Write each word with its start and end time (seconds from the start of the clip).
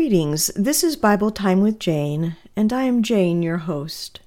Greetings. 0.00 0.50
This 0.56 0.82
is 0.82 0.96
Bible 0.96 1.30
Time 1.30 1.60
with 1.60 1.78
Jane, 1.78 2.34
and 2.56 2.72
I 2.72 2.84
am 2.84 3.02
Jane, 3.02 3.42
your 3.42 3.58
host. 3.58 4.20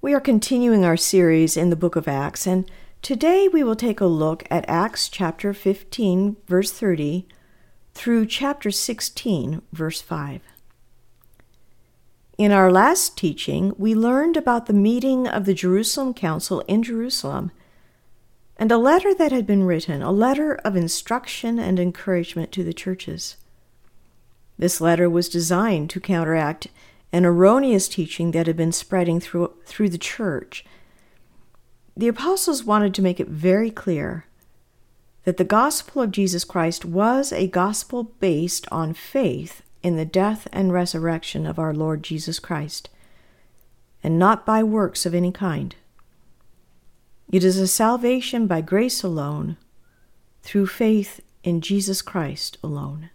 We 0.00 0.14
are 0.14 0.20
continuing 0.20 0.84
our 0.84 0.96
series 0.96 1.56
in 1.56 1.68
the 1.68 1.74
book 1.74 1.96
of 1.96 2.06
Acts, 2.06 2.46
and 2.46 2.70
today 3.02 3.48
we 3.48 3.64
will 3.64 3.74
take 3.74 4.00
a 4.00 4.06
look 4.06 4.44
at 4.48 4.64
Acts 4.68 5.08
chapter 5.08 5.52
15, 5.52 6.36
verse 6.46 6.70
30, 6.70 7.26
through 7.92 8.26
chapter 8.26 8.70
16, 8.70 9.62
verse 9.72 10.00
5. 10.00 10.42
In 12.38 12.52
our 12.52 12.70
last 12.70 13.18
teaching, 13.18 13.74
we 13.76 13.96
learned 13.96 14.36
about 14.36 14.66
the 14.66 14.72
meeting 14.72 15.26
of 15.26 15.44
the 15.44 15.54
Jerusalem 15.54 16.14
Council 16.14 16.60
in 16.68 16.84
Jerusalem 16.84 17.50
and 18.56 18.70
a 18.70 18.78
letter 18.78 19.12
that 19.12 19.32
had 19.32 19.44
been 19.44 19.64
written, 19.64 20.02
a 20.02 20.12
letter 20.12 20.54
of 20.54 20.76
instruction 20.76 21.58
and 21.58 21.80
encouragement 21.80 22.52
to 22.52 22.62
the 22.62 22.72
churches. 22.72 23.38
This 24.58 24.80
letter 24.80 25.08
was 25.10 25.28
designed 25.28 25.90
to 25.90 26.00
counteract 26.00 26.68
an 27.12 27.24
erroneous 27.24 27.88
teaching 27.88 28.30
that 28.32 28.46
had 28.46 28.56
been 28.56 28.72
spreading 28.72 29.20
through, 29.20 29.52
through 29.64 29.90
the 29.90 29.98
church. 29.98 30.64
The 31.96 32.08
apostles 32.08 32.64
wanted 32.64 32.94
to 32.94 33.02
make 33.02 33.20
it 33.20 33.28
very 33.28 33.70
clear 33.70 34.26
that 35.24 35.38
the 35.38 35.44
gospel 35.44 36.02
of 36.02 36.10
Jesus 36.10 36.44
Christ 36.44 36.84
was 36.84 37.32
a 37.32 37.48
gospel 37.48 38.04
based 38.20 38.66
on 38.70 38.94
faith 38.94 39.62
in 39.82 39.96
the 39.96 40.04
death 40.04 40.46
and 40.52 40.72
resurrection 40.72 41.46
of 41.46 41.58
our 41.58 41.74
Lord 41.74 42.02
Jesus 42.02 42.38
Christ, 42.38 42.88
and 44.02 44.18
not 44.18 44.46
by 44.46 44.62
works 44.62 45.04
of 45.04 45.14
any 45.14 45.32
kind. 45.32 45.74
It 47.30 47.44
is 47.44 47.58
a 47.58 47.66
salvation 47.66 48.46
by 48.46 48.60
grace 48.60 49.02
alone, 49.02 49.56
through 50.42 50.68
faith 50.68 51.20
in 51.42 51.60
Jesus 51.60 52.02
Christ 52.02 52.56
alone. 52.62 53.10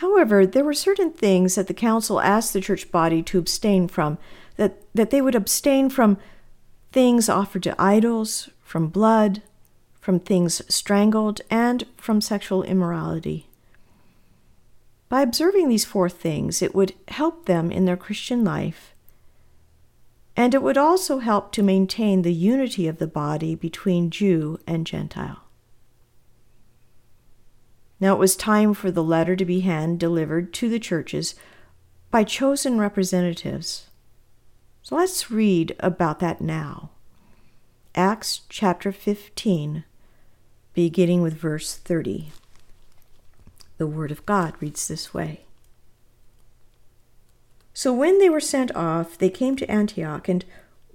However, 0.00 0.44
there 0.44 0.64
were 0.64 0.74
certain 0.74 1.10
things 1.10 1.54
that 1.54 1.68
the 1.68 1.74
council 1.74 2.20
asked 2.20 2.52
the 2.52 2.60
church 2.60 2.90
body 2.90 3.22
to 3.22 3.38
abstain 3.38 3.88
from, 3.88 4.18
that, 4.56 4.82
that 4.94 5.08
they 5.08 5.22
would 5.22 5.34
abstain 5.34 5.88
from 5.88 6.18
things 6.92 7.30
offered 7.30 7.62
to 7.62 7.80
idols, 7.80 8.50
from 8.62 8.88
blood, 8.88 9.40
from 9.98 10.20
things 10.20 10.60
strangled, 10.68 11.40
and 11.48 11.84
from 11.96 12.20
sexual 12.20 12.62
immorality. 12.62 13.48
By 15.08 15.22
observing 15.22 15.70
these 15.70 15.86
four 15.86 16.10
things, 16.10 16.60
it 16.60 16.74
would 16.74 16.92
help 17.08 17.46
them 17.46 17.72
in 17.72 17.86
their 17.86 17.96
Christian 17.96 18.44
life, 18.44 18.94
and 20.36 20.52
it 20.52 20.62
would 20.62 20.76
also 20.76 21.20
help 21.20 21.52
to 21.52 21.62
maintain 21.62 22.20
the 22.20 22.34
unity 22.34 22.86
of 22.86 22.98
the 22.98 23.06
body 23.06 23.54
between 23.54 24.10
Jew 24.10 24.60
and 24.66 24.86
Gentile. 24.86 25.45
Now 27.98 28.14
it 28.14 28.18
was 28.18 28.36
time 28.36 28.74
for 28.74 28.90
the 28.90 29.02
letter 29.02 29.36
to 29.36 29.44
be 29.44 29.60
hand 29.60 29.98
delivered 29.98 30.52
to 30.54 30.68
the 30.68 30.78
churches 30.78 31.34
by 32.10 32.24
chosen 32.24 32.78
representatives. 32.78 33.86
So 34.82 34.96
let's 34.96 35.30
read 35.30 35.74
about 35.80 36.20
that 36.20 36.40
now. 36.40 36.90
Acts 37.94 38.42
chapter 38.48 38.92
15, 38.92 39.84
beginning 40.74 41.22
with 41.22 41.34
verse 41.34 41.74
30. 41.76 42.30
The 43.78 43.86
Word 43.86 44.10
of 44.10 44.24
God 44.26 44.54
reads 44.60 44.86
this 44.86 45.12
way 45.12 45.40
So 47.72 47.92
when 47.92 48.18
they 48.18 48.28
were 48.28 48.40
sent 48.40 48.74
off, 48.76 49.16
they 49.18 49.30
came 49.30 49.56
to 49.56 49.70
Antioch, 49.70 50.28
and 50.28 50.44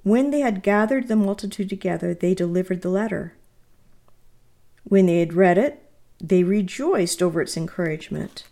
when 0.04 0.32
they 0.32 0.40
had 0.40 0.64
gathered 0.64 1.08
the 1.08 1.16
multitude 1.16 1.70
together, 1.70 2.14
they 2.14 2.34
delivered 2.34 2.82
the 2.82 2.90
letter. 2.90 3.34
When 4.84 5.06
they 5.06 5.20
had 5.20 5.34
read 5.34 5.58
it, 5.58 5.91
they 6.22 6.44
rejoiced 6.44 7.22
over 7.22 7.42
its 7.42 7.58
encouragement. 7.58 8.44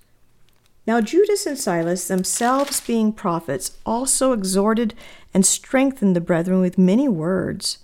Now 0.88 1.02
Judas 1.02 1.46
and 1.46 1.58
Silas, 1.58 2.08
themselves 2.08 2.82
being 2.82 3.14
prophets, 3.14 3.78
also 3.86 4.32
exhorted 4.32 4.96
and 5.34 5.46
strengthened 5.46 6.16
the 6.16 6.22
brethren 6.22 6.62
with 6.62 6.78
many 6.78 7.08
words. 7.08 7.78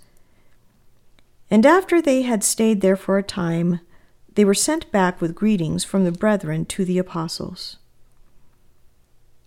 And 1.52 1.66
after 1.66 2.02
they 2.02 2.24
had 2.24 2.44
stayed 2.44 2.82
there 2.82 2.96
for 2.96 3.18
a 3.18 3.24
time, 3.24 3.80
they 4.34 4.44
were 4.44 4.56
sent 4.56 4.92
back 4.92 5.22
with 5.22 5.36
greetings 5.36 5.84
from 5.84 6.04
the 6.04 6.12
brethren 6.12 6.66
to 6.66 6.84
the 6.84 6.98
apostles. 6.98 7.78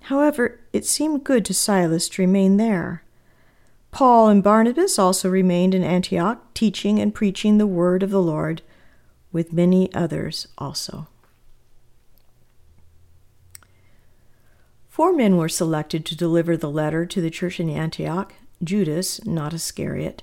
However, 0.02 0.60
it 0.72 0.86
seemed 0.86 1.24
good 1.24 1.44
to 1.46 1.54
Silas 1.54 2.08
to 2.10 2.22
remain 2.22 2.56
there. 2.56 3.02
Paul 3.90 4.28
and 4.28 4.42
Barnabas 4.42 4.98
also 4.98 5.28
remained 5.28 5.74
in 5.74 5.82
Antioch, 5.82 6.42
teaching 6.54 7.00
and 7.00 7.14
preaching 7.14 7.58
the 7.58 7.66
word 7.66 8.02
of 8.02 8.10
the 8.10 8.22
Lord 8.22 8.62
with 9.32 9.52
many 9.52 9.92
others 9.94 10.48
also. 10.56 11.08
Four 14.88 15.12
men 15.12 15.36
were 15.36 15.48
selected 15.48 16.04
to 16.06 16.16
deliver 16.16 16.56
the 16.56 16.70
letter 16.70 17.06
to 17.06 17.20
the 17.20 17.30
church 17.30 17.60
in 17.60 17.70
Antioch 17.70 18.34
Judas, 18.62 19.24
not 19.24 19.54
Iscariot, 19.54 20.22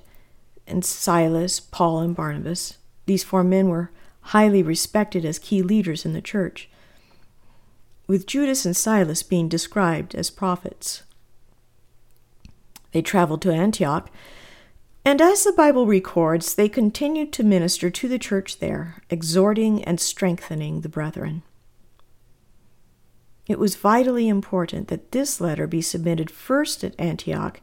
and 0.66 0.84
Silas, 0.84 1.60
Paul, 1.60 2.00
and 2.00 2.14
Barnabas. 2.14 2.76
These 3.06 3.24
four 3.24 3.42
men 3.42 3.68
were 3.68 3.90
highly 4.20 4.62
respected 4.62 5.24
as 5.24 5.38
key 5.38 5.62
leaders 5.62 6.04
in 6.04 6.12
the 6.12 6.20
church, 6.20 6.68
with 8.06 8.26
Judas 8.26 8.66
and 8.66 8.76
Silas 8.76 9.22
being 9.22 9.48
described 9.48 10.14
as 10.14 10.28
prophets. 10.28 11.02
They 12.92 13.02
traveled 13.02 13.42
to 13.42 13.52
Antioch 13.52 14.10
and 15.06 15.22
as 15.22 15.44
the 15.44 15.52
Bible 15.52 15.86
records, 15.86 16.56
they 16.56 16.68
continued 16.68 17.32
to 17.34 17.44
minister 17.44 17.90
to 17.90 18.08
the 18.08 18.18
church 18.18 18.58
there, 18.58 19.04
exhorting 19.08 19.84
and 19.84 20.00
strengthening 20.00 20.80
the 20.80 20.88
brethren. 20.88 21.44
It 23.46 23.60
was 23.60 23.76
vitally 23.76 24.26
important 24.26 24.88
that 24.88 25.12
this 25.12 25.40
letter 25.40 25.68
be 25.68 25.80
submitted 25.80 26.28
first 26.28 26.82
at 26.82 26.98
Antioch, 26.98 27.60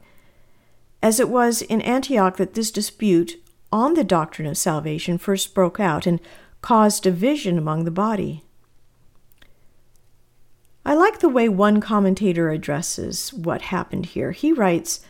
as 1.01 1.19
it 1.19 1.27
was 1.27 1.61
in 1.61 1.81
Antioch 1.81 2.37
that 2.37 2.53
this 2.53 2.71
dispute 2.71 3.43
on 3.73 3.95
the 3.95 4.05
doctrine 4.05 4.47
of 4.47 4.57
salvation 4.57 5.17
first 5.17 5.53
broke 5.53 5.81
out 5.81 6.07
and 6.07 6.21
caused 6.61 7.03
division 7.03 7.57
among 7.57 7.83
the 7.83 7.91
body. 7.91 8.45
I 10.85 10.93
like 10.93 11.19
the 11.19 11.27
way 11.27 11.49
one 11.49 11.81
commentator 11.81 12.51
addresses 12.51 13.33
what 13.33 13.63
happened 13.63 14.05
here. 14.05 14.31
He 14.31 14.53
writes, 14.53 15.01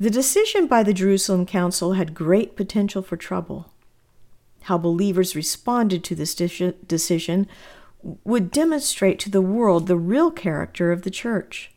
the 0.00 0.10
decision 0.10 0.66
by 0.66 0.82
the 0.82 0.94
Jerusalem 0.94 1.44
Council 1.44 1.92
had 1.92 2.14
great 2.14 2.56
potential 2.56 3.02
for 3.02 3.18
trouble. 3.18 3.70
How 4.62 4.78
believers 4.78 5.36
responded 5.36 6.02
to 6.04 6.14
this 6.14 6.34
decision 6.34 7.46
would 8.24 8.50
demonstrate 8.50 9.18
to 9.18 9.30
the 9.30 9.42
world 9.42 9.86
the 9.86 9.98
real 9.98 10.30
character 10.30 10.90
of 10.90 11.02
the 11.02 11.10
church. 11.10 11.70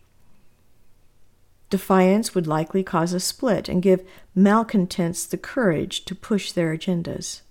Defiance 1.69 2.33
would 2.33 2.47
likely 2.47 2.81
cause 2.81 3.11
a 3.11 3.19
split 3.19 3.67
and 3.67 3.81
give 3.81 4.07
malcontents 4.33 5.25
the 5.25 5.37
courage 5.37 6.05
to 6.05 6.15
push 6.15 6.53
their 6.53 6.73
agendas. 6.77 7.41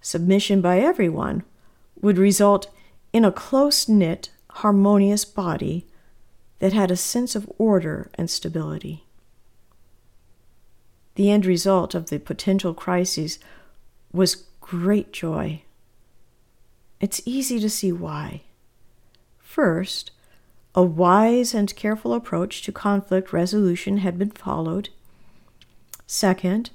Submission 0.00 0.62
by 0.62 0.80
everyone 0.80 1.42
would 2.00 2.16
result 2.16 2.70
in 3.12 3.26
a 3.26 3.32
close 3.32 3.90
knit, 3.90 4.30
harmonious 4.50 5.26
body 5.26 5.86
that 6.60 6.72
had 6.72 6.90
a 6.90 6.96
sense 6.96 7.34
of 7.34 7.50
order 7.58 8.10
and 8.14 8.30
stability. 8.30 9.04
The 11.18 11.32
end 11.32 11.46
result 11.46 11.96
of 11.96 12.10
the 12.10 12.20
potential 12.20 12.72
crises 12.72 13.40
was 14.12 14.46
great 14.60 15.12
joy. 15.12 15.62
It's 17.00 17.20
easy 17.24 17.58
to 17.58 17.68
see 17.68 17.90
why. 17.90 18.42
First, 19.40 20.12
a 20.76 20.84
wise 20.84 21.54
and 21.54 21.74
careful 21.74 22.14
approach 22.14 22.62
to 22.62 22.70
conflict 22.70 23.32
resolution 23.32 23.96
had 23.96 24.16
been 24.16 24.30
followed. 24.30 24.90
Second, 26.06 26.70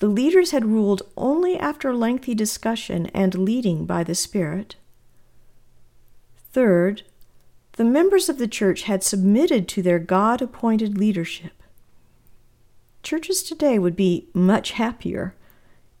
the 0.00 0.08
leaders 0.08 0.50
had 0.50 0.64
ruled 0.64 1.02
only 1.16 1.56
after 1.56 1.94
lengthy 1.94 2.34
discussion 2.34 3.06
and 3.14 3.36
leading 3.36 3.86
by 3.86 4.02
the 4.02 4.16
Spirit. 4.16 4.74
Third, 6.52 7.04
the 7.74 7.84
members 7.84 8.28
of 8.28 8.38
the 8.38 8.48
church 8.48 8.82
had 8.82 9.04
submitted 9.04 9.68
to 9.68 9.80
their 9.80 10.00
God 10.00 10.42
appointed 10.42 10.98
leadership 10.98 11.59
churches 13.02 13.42
today 13.42 13.78
would 13.78 13.96
be 13.96 14.28
much 14.34 14.72
happier 14.72 15.34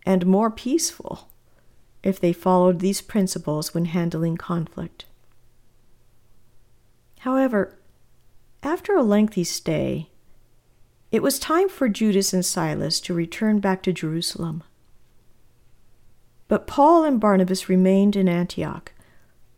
and 0.04 0.26
more 0.26 0.50
peaceful 0.50 1.28
if 2.02 2.20
they 2.20 2.32
followed 2.32 2.80
these 2.80 3.00
principles 3.00 3.74
when 3.74 3.86
handling 3.86 4.36
conflict. 4.36 5.04
However, 7.20 7.78
after 8.62 8.94
a 8.94 9.02
lengthy 9.02 9.44
stay, 9.44 10.10
it 11.12 11.22
was 11.22 11.38
time 11.38 11.68
for 11.68 11.88
Judas 11.88 12.32
and 12.32 12.44
Silas 12.44 13.00
to 13.00 13.14
return 13.14 13.60
back 13.60 13.82
to 13.82 13.92
Jerusalem. 13.92 14.62
But 16.48 16.66
Paul 16.66 17.04
and 17.04 17.20
Barnabas 17.20 17.68
remained 17.68 18.16
in 18.16 18.28
Antioch, 18.28 18.92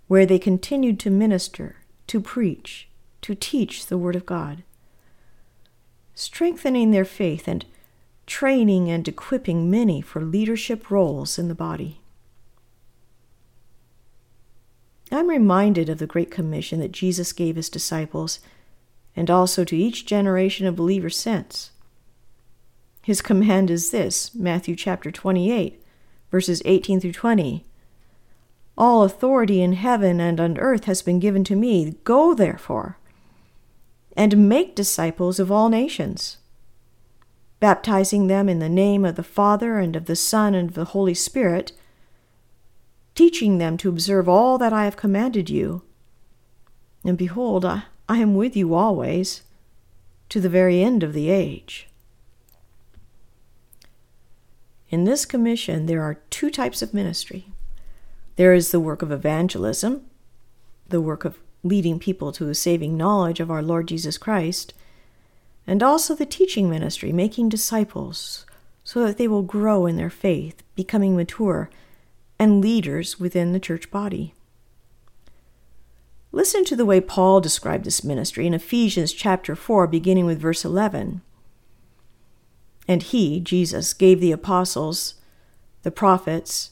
where 0.08 0.26
they 0.26 0.38
continued 0.38 0.98
to 1.00 1.10
minister, 1.10 1.76
to 2.08 2.20
preach, 2.20 2.88
to 3.22 3.34
teach 3.34 3.86
the 3.86 3.98
Word 3.98 4.16
of 4.16 4.26
God 4.26 4.62
strengthening 6.42 6.90
their 6.90 7.04
faith 7.04 7.46
and 7.46 7.64
training 8.26 8.90
and 8.90 9.06
equipping 9.06 9.70
many 9.70 10.00
for 10.00 10.20
leadership 10.20 10.90
roles 10.90 11.38
in 11.38 11.46
the 11.46 11.54
body. 11.54 12.00
I'm 15.12 15.28
reminded 15.28 15.88
of 15.88 15.98
the 15.98 16.06
great 16.08 16.32
commission 16.32 16.80
that 16.80 16.90
Jesus 16.90 17.32
gave 17.32 17.54
his 17.54 17.68
disciples 17.68 18.40
and 19.14 19.30
also 19.30 19.62
to 19.62 19.76
each 19.76 20.04
generation 20.04 20.66
of 20.66 20.74
believers 20.74 21.16
since. 21.16 21.70
His 23.02 23.22
command 23.22 23.70
is 23.70 23.92
this 23.92 24.34
Matthew 24.34 24.74
chapter 24.74 25.12
28, 25.12 25.80
verses 26.32 26.60
18 26.64 26.98
through 26.98 27.12
20. 27.12 27.64
All 28.76 29.04
authority 29.04 29.62
in 29.62 29.74
heaven 29.74 30.18
and 30.18 30.40
on 30.40 30.58
earth 30.58 30.86
has 30.86 31.02
been 31.02 31.20
given 31.20 31.44
to 31.44 31.54
me. 31.54 31.94
Go, 32.02 32.34
therefore, 32.34 32.98
and 34.16 34.48
make 34.48 34.74
disciples 34.74 35.38
of 35.38 35.50
all 35.50 35.68
nations, 35.68 36.38
baptizing 37.60 38.26
them 38.26 38.48
in 38.48 38.58
the 38.58 38.68
name 38.68 39.04
of 39.04 39.16
the 39.16 39.22
Father 39.22 39.78
and 39.78 39.96
of 39.96 40.06
the 40.06 40.16
Son 40.16 40.54
and 40.54 40.70
of 40.70 40.74
the 40.74 40.86
Holy 40.86 41.14
Spirit, 41.14 41.72
teaching 43.14 43.58
them 43.58 43.76
to 43.76 43.88
observe 43.88 44.28
all 44.28 44.58
that 44.58 44.72
I 44.72 44.84
have 44.84 44.96
commanded 44.96 45.48
you. 45.48 45.82
And 47.04 47.16
behold, 47.16 47.64
I, 47.64 47.84
I 48.08 48.18
am 48.18 48.34
with 48.34 48.56
you 48.56 48.74
always, 48.74 49.42
to 50.28 50.40
the 50.40 50.48
very 50.48 50.82
end 50.82 51.02
of 51.02 51.12
the 51.12 51.30
age. 51.30 51.88
In 54.88 55.04
this 55.04 55.24
commission, 55.24 55.86
there 55.86 56.02
are 56.02 56.20
two 56.28 56.50
types 56.50 56.82
of 56.82 56.92
ministry 56.94 57.46
there 58.36 58.54
is 58.54 58.70
the 58.70 58.80
work 58.80 59.02
of 59.02 59.12
evangelism, 59.12 60.06
the 60.88 61.00
work 61.00 61.24
of 61.26 61.38
leading 61.62 61.98
people 61.98 62.32
to 62.32 62.48
a 62.48 62.54
saving 62.54 62.96
knowledge 62.96 63.40
of 63.40 63.50
our 63.50 63.62
Lord 63.62 63.88
Jesus 63.88 64.18
Christ, 64.18 64.74
and 65.66 65.82
also 65.82 66.14
the 66.14 66.26
teaching 66.26 66.68
ministry, 66.68 67.12
making 67.12 67.48
disciples 67.48 68.44
so 68.84 69.06
that 69.06 69.16
they 69.18 69.28
will 69.28 69.42
grow 69.42 69.86
in 69.86 69.96
their 69.96 70.10
faith, 70.10 70.62
becoming 70.74 71.16
mature 71.16 71.70
and 72.38 72.60
leaders 72.60 73.20
within 73.20 73.52
the 73.52 73.60
church 73.60 73.90
body. 73.90 74.34
Listen 76.32 76.64
to 76.64 76.74
the 76.74 76.86
way 76.86 77.00
Paul 77.00 77.40
described 77.40 77.84
this 77.84 78.02
ministry 78.02 78.46
in 78.46 78.54
Ephesians 78.54 79.12
chapter 79.12 79.54
4, 79.54 79.86
beginning 79.86 80.26
with 80.26 80.40
verse 80.40 80.64
11. 80.64 81.20
And 82.88 83.02
he, 83.02 83.38
Jesus, 83.38 83.94
gave 83.94 84.20
the 84.20 84.32
apostles, 84.32 85.14
the 85.82 85.90
prophets, 85.90 86.71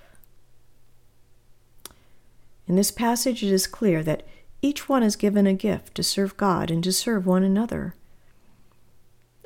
In 2.71 2.77
this 2.77 2.89
passage, 2.89 3.43
it 3.43 3.51
is 3.51 3.67
clear 3.67 4.01
that 4.01 4.23
each 4.61 4.87
one 4.87 5.03
is 5.03 5.17
given 5.17 5.45
a 5.45 5.53
gift 5.53 5.93
to 5.95 6.03
serve 6.03 6.37
God 6.37 6.71
and 6.71 6.81
to 6.85 6.93
serve 6.93 7.25
one 7.25 7.43
another. 7.43 7.95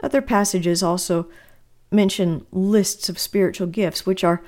Other 0.03 0.21
passages 0.21 0.83
also 0.83 1.27
mention 1.89 2.45
lists 2.51 3.09
of 3.09 3.17
spiritual 3.17 3.65
gifts, 3.65 4.05
which 4.05 4.23
are 4.23 4.43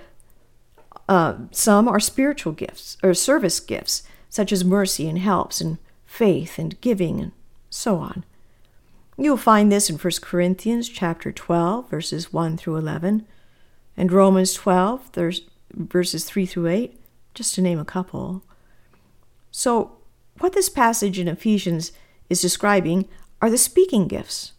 uh, 1.09 1.37
some 1.49 1.87
are 1.87 1.99
spiritual 1.99 2.53
gifts 2.53 2.97
or 3.01 3.15
service 3.15 3.59
gifts, 3.59 4.03
such 4.29 4.51
as 4.51 4.63
mercy 4.63 5.09
and 5.09 5.17
helps 5.17 5.59
and 5.59 5.79
faith 6.05 6.59
and 6.59 6.79
giving 6.79 7.19
and 7.19 7.31
so 7.71 7.97
on. 7.97 8.25
You'll 9.17 9.37
find 9.37 9.71
this 9.71 9.89
in 9.89 9.97
1 9.97 10.11
Corinthians 10.21 10.87
chapter 10.87 11.31
12, 11.31 11.89
verses 11.89 12.31
1 12.31 12.57
through 12.57 12.75
11, 12.75 13.25
and 13.97 14.11
Romans 14.11 14.53
12, 14.53 15.09
verses 15.73 16.25
3 16.25 16.45
through 16.45 16.67
8, 16.67 16.99
just 17.33 17.55
to 17.55 17.61
name 17.63 17.79
a 17.79 17.83
couple. 17.83 18.43
So, 19.51 19.97
what 20.39 20.53
this 20.53 20.69
passage 20.69 21.17
in 21.17 21.27
Ephesians 21.27 21.91
is 22.29 22.41
describing 22.41 23.07
are 23.41 23.49
the 23.49 23.57
speaking 23.57 24.07
gifts, 24.07 24.53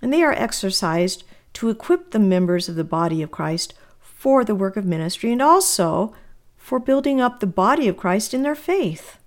and 0.00 0.12
they 0.12 0.22
are 0.22 0.32
exercised 0.32 1.24
to 1.54 1.70
equip 1.70 2.10
the 2.10 2.18
members 2.18 2.68
of 2.68 2.74
the 2.74 2.84
body 2.84 3.22
of 3.22 3.30
Christ 3.30 3.74
for 4.00 4.44
the 4.44 4.54
work 4.54 4.76
of 4.76 4.84
ministry 4.84 5.32
and 5.32 5.42
also 5.42 6.14
for 6.56 6.78
building 6.78 7.20
up 7.20 7.40
the 7.40 7.46
body 7.46 7.88
of 7.88 7.96
Christ 7.96 8.32
in 8.32 8.42
their 8.42 8.54
faith. 8.54 9.18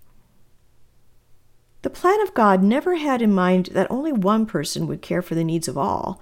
The 1.81 1.89
plan 1.89 2.19
of 2.21 2.33
God 2.33 2.63
never 2.63 2.95
had 2.95 3.21
in 3.21 3.31
mind 3.31 3.67
that 3.73 3.91
only 3.91 4.11
one 4.11 4.45
person 4.45 4.87
would 4.87 5.01
care 5.01 5.21
for 5.21 5.35
the 5.35 5.43
needs 5.43 5.67
of 5.67 5.77
all, 5.77 6.19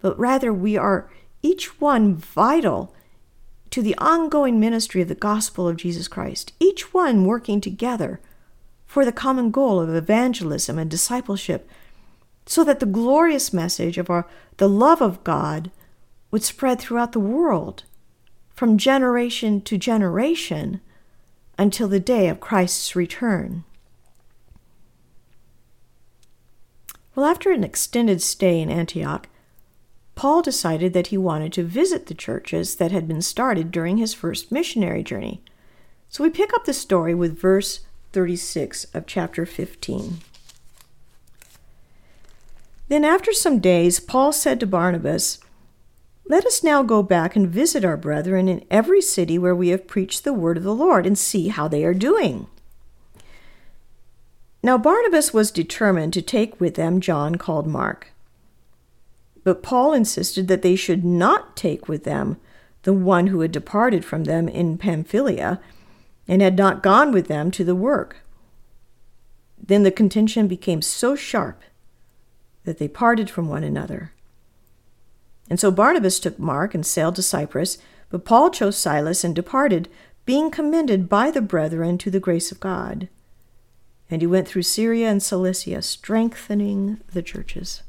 but 0.00 0.18
rather 0.18 0.52
we 0.52 0.76
are 0.76 1.08
each 1.42 1.80
one 1.80 2.14
vital 2.14 2.94
to 3.74 3.82
the 3.82 3.98
ongoing 3.98 4.60
ministry 4.60 5.02
of 5.02 5.08
the 5.08 5.16
gospel 5.16 5.66
of 5.66 5.76
Jesus 5.76 6.06
Christ, 6.06 6.52
each 6.60 6.94
one 6.94 7.24
working 7.24 7.60
together 7.60 8.20
for 8.86 9.04
the 9.04 9.10
common 9.10 9.50
goal 9.50 9.80
of 9.80 9.92
evangelism 9.92 10.78
and 10.78 10.88
discipleship, 10.88 11.68
so 12.46 12.62
that 12.62 12.78
the 12.78 12.86
glorious 12.86 13.52
message 13.52 13.98
of 13.98 14.08
our, 14.08 14.28
the 14.58 14.68
love 14.68 15.02
of 15.02 15.24
God 15.24 15.72
would 16.30 16.44
spread 16.44 16.78
throughout 16.78 17.10
the 17.10 17.18
world, 17.18 17.82
from 18.54 18.78
generation 18.78 19.60
to 19.62 19.76
generation, 19.76 20.80
until 21.58 21.88
the 21.88 21.98
day 21.98 22.28
of 22.28 22.38
Christ's 22.38 22.94
return. 22.94 23.64
Well, 27.16 27.26
after 27.26 27.50
an 27.50 27.64
extended 27.64 28.22
stay 28.22 28.60
in 28.60 28.70
Antioch, 28.70 29.26
Paul 30.14 30.42
decided 30.42 30.92
that 30.92 31.08
he 31.08 31.18
wanted 31.18 31.52
to 31.54 31.64
visit 31.64 32.06
the 32.06 32.14
churches 32.14 32.76
that 32.76 32.92
had 32.92 33.08
been 33.08 33.22
started 33.22 33.70
during 33.70 33.96
his 33.96 34.14
first 34.14 34.52
missionary 34.52 35.02
journey. 35.02 35.42
So 36.08 36.22
we 36.22 36.30
pick 36.30 36.54
up 36.54 36.64
the 36.64 36.72
story 36.72 37.14
with 37.14 37.38
verse 37.38 37.80
36 38.12 38.84
of 38.94 39.06
chapter 39.06 39.44
15. 39.44 40.18
Then, 42.88 43.04
after 43.04 43.32
some 43.32 43.58
days, 43.58 43.98
Paul 43.98 44.30
said 44.30 44.60
to 44.60 44.66
Barnabas, 44.66 45.40
Let 46.28 46.46
us 46.46 46.62
now 46.62 46.82
go 46.82 47.02
back 47.02 47.34
and 47.34 47.48
visit 47.48 47.84
our 47.84 47.96
brethren 47.96 48.48
in 48.48 48.64
every 48.70 49.00
city 49.00 49.38
where 49.38 49.54
we 49.54 49.68
have 49.68 49.88
preached 49.88 50.22
the 50.22 50.32
word 50.32 50.56
of 50.56 50.62
the 50.62 50.74
Lord 50.74 51.06
and 51.06 51.18
see 51.18 51.48
how 51.48 51.66
they 51.66 51.84
are 51.84 51.94
doing. 51.94 52.46
Now, 54.62 54.78
Barnabas 54.78 55.34
was 55.34 55.50
determined 55.50 56.12
to 56.12 56.22
take 56.22 56.60
with 56.60 56.74
them 56.74 57.00
John 57.00 57.34
called 57.34 57.66
Mark. 57.66 58.13
But 59.44 59.62
Paul 59.62 59.92
insisted 59.92 60.48
that 60.48 60.62
they 60.62 60.74
should 60.74 61.04
not 61.04 61.56
take 61.56 61.86
with 61.86 62.04
them 62.04 62.38
the 62.82 62.92
one 62.92 63.28
who 63.28 63.40
had 63.40 63.52
departed 63.52 64.04
from 64.04 64.24
them 64.24 64.48
in 64.48 64.78
Pamphylia 64.78 65.60
and 66.26 66.42
had 66.42 66.56
not 66.56 66.82
gone 66.82 67.12
with 67.12 67.28
them 67.28 67.50
to 67.52 67.64
the 67.64 67.74
work. 67.74 68.16
Then 69.62 69.82
the 69.82 69.90
contention 69.90 70.48
became 70.48 70.82
so 70.82 71.14
sharp 71.14 71.62
that 72.64 72.78
they 72.78 72.88
parted 72.88 73.30
from 73.30 73.48
one 73.48 73.64
another. 73.64 74.12
And 75.50 75.60
so 75.60 75.70
Barnabas 75.70 76.18
took 76.18 76.38
Mark 76.38 76.74
and 76.74 76.84
sailed 76.84 77.16
to 77.16 77.22
Cyprus, 77.22 77.78
but 78.08 78.24
Paul 78.24 78.50
chose 78.50 78.76
Silas 78.78 79.24
and 79.24 79.34
departed, 79.34 79.88
being 80.24 80.50
commended 80.50 81.08
by 81.08 81.30
the 81.30 81.42
brethren 81.42 81.98
to 81.98 82.10
the 82.10 82.20
grace 82.20 82.50
of 82.50 82.60
God. 82.60 83.08
And 84.10 84.22
he 84.22 84.26
went 84.26 84.48
through 84.48 84.62
Syria 84.62 85.10
and 85.10 85.22
Cilicia, 85.22 85.82
strengthening 85.82 87.00
the 87.12 87.22
churches. 87.22 87.82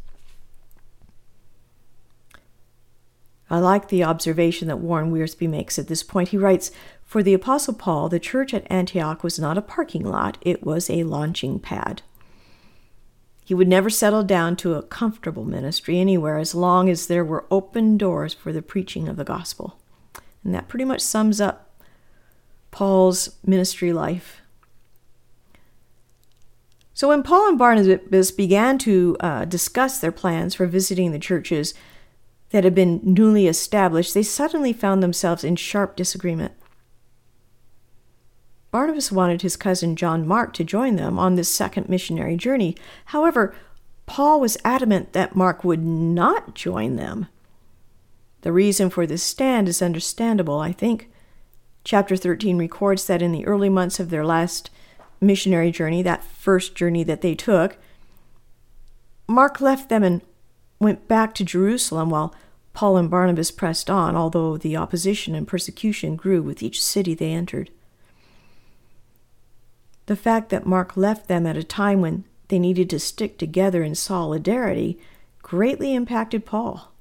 I 3.56 3.60
like 3.60 3.88
the 3.88 4.04
observation 4.04 4.68
that 4.68 4.80
Warren 4.80 5.14
Wiersbe 5.14 5.48
makes 5.48 5.80
at 5.80 5.88
this 5.88 6.04
point. 6.04 6.28
He 6.30 6.38
writes 6.38 6.72
For 7.06 7.24
the 7.24 7.34
Apostle 7.34 7.74
Paul, 7.74 8.10
the 8.10 8.20
church 8.20 8.54
at 8.54 8.70
Antioch 8.70 9.24
was 9.24 9.40
not 9.40 9.58
a 9.58 9.62
parking 9.62 10.04
lot, 10.04 10.38
it 10.42 10.66
was 10.66 10.90
a 10.90 11.06
launching 11.06 11.60
pad. 11.60 12.02
He 13.46 13.54
would 13.54 13.70
never 13.70 13.90
settle 13.90 14.24
down 14.24 14.58
to 14.58 14.74
a 14.74 14.84
comfortable 14.84 15.46
ministry 15.46 16.00
anywhere 16.00 16.38
as 16.38 16.54
long 16.54 16.90
as 16.90 17.08
there 17.08 17.24
were 17.24 17.46
open 17.50 17.98
doors 17.98 18.34
for 18.34 18.52
the 18.52 18.62
preaching 18.62 19.08
of 19.08 19.16
the 19.16 19.24
gospel. 19.24 19.80
And 20.44 20.54
that 20.54 20.68
pretty 20.68 20.84
much 20.84 21.00
sums 21.00 21.40
up 21.40 21.82
Paul's 22.72 23.38
ministry 23.46 23.94
life. 23.94 24.42
So 26.94 27.08
when 27.08 27.24
Paul 27.24 27.48
and 27.48 27.58
Barnabas 27.58 28.32
began 28.32 28.78
to 28.80 29.16
uh, 29.22 29.46
discuss 29.46 30.00
their 30.00 30.12
plans 30.12 30.56
for 30.56 30.66
visiting 30.66 31.14
the 31.14 31.20
churches 31.20 31.74
that 32.52 32.64
had 32.64 32.76
been 32.76 33.02
newly 33.04 33.48
established, 33.48 34.14
they 34.14 34.24
suddenly 34.24 34.74
found 34.74 35.02
themselves 35.02 35.44
in 35.44 35.56
sharp 35.56 35.96
disagreement. 35.96 36.54
Barnabas 38.72 39.12
wanted 39.12 39.42
his 39.42 39.56
cousin 39.56 39.96
John 39.96 40.28
Mark 40.28 40.54
to 40.54 40.64
join 40.64 40.98
them 40.98 41.18
on 41.18 41.36
this 41.36 41.50
second 41.50 41.88
missionary 41.88 42.36
journey. 42.36 42.76
However, 43.06 43.56
Paul 44.06 44.40
was 44.40 44.58
adamant 44.66 45.14
that 45.14 45.36
Mark 45.36 45.64
would 45.64 45.84
not 45.84 46.56
join 46.56 46.96
them. 46.98 47.28
The 48.42 48.52
reason 48.52 48.90
for 48.90 49.08
this 49.08 49.24
stand 49.24 49.68
is 49.68 49.82
understandable, 49.82 50.60
I 50.60 50.72
think. 50.72 51.10
Chapter 51.84 52.16
13 52.16 52.58
records 52.58 53.08
that 53.08 53.22
in 53.22 53.32
the 53.32 53.46
early 53.46 53.70
months 53.70 54.00
of 54.00 54.10
their 54.10 54.26
last 54.26 54.70
missionary 55.22 55.72
journey, 55.72 56.02
that 56.04 56.24
first 56.24 56.76
journey 56.76 57.04
that 57.04 57.22
they 57.22 57.34
took, 57.34 57.78
Mark 59.28 59.62
left 59.62 59.90
them 59.90 60.04
and 60.04 60.22
went 60.80 61.08
back 61.08 61.34
to 61.36 61.44
Jerusalem 61.44 62.10
while 62.10 62.34
Paul 62.74 62.98
and 62.98 63.10
Barnabas 63.10 63.52
pressed 63.52 63.90
on, 63.90 64.16
although 64.16 64.58
the 64.58 64.76
opposition 64.76 65.34
and 65.34 65.48
persecution 65.48 66.16
grew 66.16 66.42
with 66.42 66.62
each 66.62 66.84
city 66.84 67.14
they 67.14 67.32
entered. 67.32 67.72
The 70.08 70.16
fact 70.16 70.50
that 70.50 70.66
Mark 70.68 70.96
left 70.98 71.28
them 71.28 71.48
at 71.48 71.58
a 71.58 71.64
time 71.64 72.02
when 72.02 72.26
they 72.50 72.60
needed 72.60 72.90
to 72.92 73.00
stick 73.00 73.38
together 73.38 73.82
in 73.82 73.96
solidarity 73.96 75.00
greatly 75.42 75.96
impacted 75.96 76.46
Paul. 76.46 76.92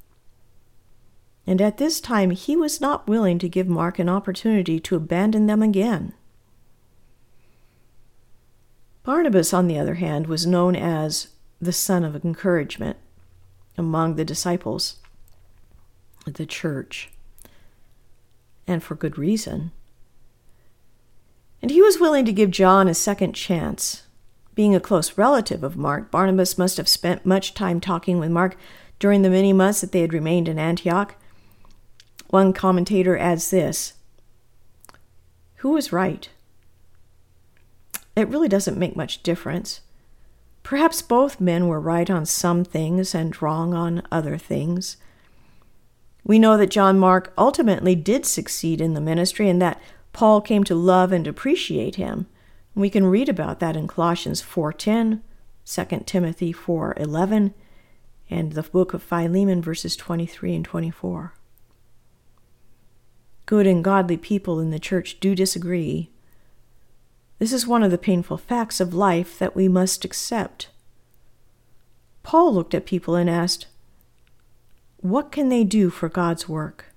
And 1.47 1.61
at 1.61 1.77
this 1.77 2.01
time, 2.01 2.31
he 2.31 2.57
was 2.57 2.81
not 2.81 3.07
willing 3.07 3.39
to 3.41 3.49
give 3.49 3.69
Mark 3.69 3.99
an 3.99 4.09
opportunity 4.09 4.81
to 4.81 4.97
abandon 4.97 5.47
them 5.47 5.63
again. 5.63 6.15
Barnabas, 9.03 9.53
on 9.53 9.67
the 9.67 9.79
other 9.79 9.95
hand, 9.95 10.27
was 10.27 10.47
known 10.47 10.75
as 10.75 11.29
the 11.61 11.73
son 11.73 12.05
of 12.05 12.25
encouragement 12.25 12.97
among 13.77 14.15
the 14.15 14.25
disciples, 14.25 14.97
the 16.27 16.47
church, 16.47 17.11
and 18.67 18.83
for 18.83 18.95
good 18.95 19.19
reason. 19.19 19.73
And 21.61 21.71
he 21.71 21.83
was 21.83 21.99
willing 21.99 22.25
to 22.27 22.33
give 22.33 22.51
John 22.51 22.89
a 22.89 22.95
second 22.95 23.33
chance. 23.35 24.03
Being 24.55 24.75
a 24.75 24.81
close 24.81 25.19
relative 25.19 25.65
of 25.65 25.77
Mark, 25.77 26.11
Barnabas 26.11 26.59
must 26.59 26.77
have 26.77 26.89
spent 26.89 27.27
much 27.27 27.55
time 27.55 27.81
talking 27.81 28.19
with 28.19 28.31
Mark 28.31 28.57
during 28.99 29.23
the 29.23 29.31
many 29.31 29.53
months 29.53 29.81
that 29.81 29.91
they 29.91 30.01
had 30.01 30.13
remained 30.13 30.49
in 30.49 30.59
Antioch. 30.59 31.17
One 32.29 32.53
commentator 32.53 33.17
adds 33.17 33.51
this 33.51 33.95
Who 35.57 35.71
was 35.71 35.93
right? 35.93 36.29
It 38.17 38.29
really 38.29 38.49
doesn't 38.49 38.79
make 38.79 38.95
much 38.95 39.23
difference. 39.23 39.81
Perhaps 40.65 41.03
both 41.03 41.43
men 41.43 41.69
were 41.69 41.79
right 41.79 42.11
on 42.11 42.25
some 42.25 42.65
things 42.65 43.15
and 43.15 43.41
wrong 43.41 43.75
on 43.75 44.03
other 44.11 44.39
things. 44.39 44.97
We 46.25 46.39
know 46.39 46.57
that 46.57 46.71
John 46.71 46.99
Mark 46.99 47.35
ultimately 47.37 47.95
did 47.95 48.25
succeed 48.25 48.81
in 48.81 48.95
the 48.95 49.01
ministry 49.01 49.49
and 49.49 49.61
that 49.61 49.81
Paul 50.15 50.41
came 50.41 50.65
to 50.65 50.75
love 50.75 51.13
and 51.13 51.27
appreciate 51.27 51.97
him. 51.97 52.27
We 52.75 52.89
can 52.89 53.05
read 53.05 53.29
about 53.29 53.61
that 53.61 53.77
in 53.77 53.87
Colossians 53.87 54.41
4:10, 54.41 55.21
2 55.67 56.07
Timothy 56.07 56.51
4:11, 56.51 57.53
and 58.31 58.53
the 58.53 58.63
book 58.63 58.95
of 58.95 59.03
Philemon 59.03 59.61
verses 59.61 59.97
23 59.97 60.55
and 60.55 60.65
24. 60.65 61.35
Good 63.45 63.67
and 63.67 63.85
godly 63.85 64.17
people 64.17 64.61
in 64.61 64.71
the 64.71 64.79
church 64.79 65.21
do 65.21 65.35
disagree, 65.35 66.11
this 67.39 67.53
is 67.53 67.67
one 67.67 67.83
of 67.83 67.91
the 67.91 67.99
painful 67.99 68.37
facts 68.37 68.81
of 68.81 68.95
life 68.95 69.39
that 69.39 69.57
we 69.57 69.69
must 69.69 70.05
accept. 70.05 70.69
Paul 72.23 72.55
looked 72.55 72.75
at 72.75 72.87
people 72.87 73.17
and 73.17 73.29
asked, 73.29 73.67
What 74.99 75.33
can 75.33 75.49
they 75.49 75.65
do 75.65 75.91
for 75.91 76.09
God's 76.09 76.49
work? 76.49 76.95